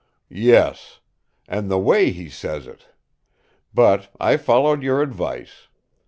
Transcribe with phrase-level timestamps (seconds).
[0.33, 0.99] "Yes;
[1.47, 2.87] and the way he says it.
[3.71, 5.67] But I followed your advice.